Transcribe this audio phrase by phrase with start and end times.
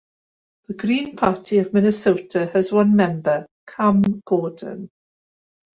[0.67, 4.89] The Green Party of Minnesota has one member, Cam Gordon.